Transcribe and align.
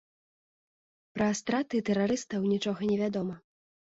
Пра 1.17 1.27
страты 1.41 1.81
тэрарыстаў 1.89 2.47
нічога 2.53 2.79
невядома. 2.93 3.35